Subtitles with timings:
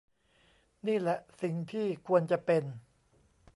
[0.87, 2.63] นี่แหละสิ่งที่ควรจะเป็น